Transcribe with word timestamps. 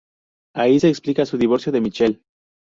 Ahí 0.55 0.79
se 0.79 0.89
explica 0.89 1.27
su 1.27 1.37
divorcio 1.37 1.71
de 1.71 1.79
Michelle. 1.79 2.23